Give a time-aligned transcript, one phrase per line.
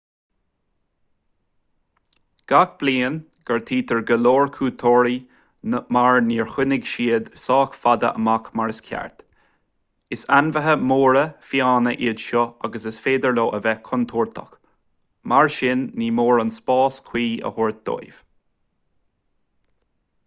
[2.51, 3.17] gach bliain
[3.49, 5.17] gortaítear go leor cuairteoirí
[5.97, 9.21] mar níor choinnigh siad sách fada amach mar is ceart
[10.17, 14.55] is ainmhithe móra fiáine iad seo agus is féidir leo a bheith contúirteach
[15.35, 18.17] mar sin ní mór a spás cuí a thabhairt dóibh